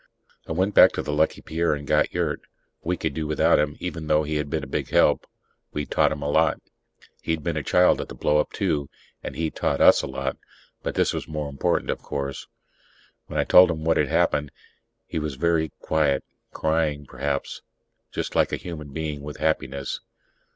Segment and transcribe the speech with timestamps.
[0.47, 2.41] I went back to the Lucky Pierre and got Yurt.
[2.81, 5.27] We could do without him, even though he had been a big help.
[5.73, 6.59] We'd taught him a lot
[7.21, 8.89] he'd been a child at the blow up, too
[9.21, 10.37] and he'd taught us a lot.
[10.81, 12.47] But this was more important, of course.
[13.27, 14.49] When I told him what had happened,
[15.05, 17.61] he was very quiet; crying, perhaps,
[18.11, 19.99] just like a human being, with happiness.